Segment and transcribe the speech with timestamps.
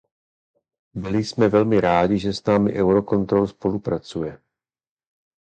[0.93, 4.39] Byli jsme velmi rádi, že s námi Eurocontrol spolupracuje.